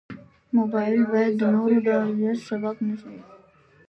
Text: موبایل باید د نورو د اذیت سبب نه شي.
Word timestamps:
موبایل 0.57 1.01
باید 1.11 1.33
د 1.37 1.43
نورو 1.55 1.77
د 1.85 1.87
اذیت 2.05 2.39
سبب 2.49 2.75
نه 2.87 2.95
شي. 3.01 3.15